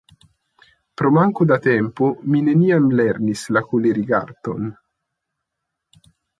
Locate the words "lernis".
3.01-3.45